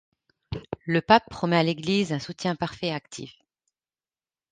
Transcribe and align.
Le 0.87 0.99
pape 0.99 1.29
promet 1.29 1.57
à 1.57 1.61
l'Égliseun 1.61 2.17
soutien 2.19 2.55
parfait 2.55 2.87
et 2.87 2.91
actif. 2.91 3.37